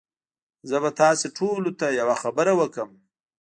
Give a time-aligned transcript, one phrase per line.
[0.69, 2.89] زه به تاسي ټوله ته یوه خبره وکړم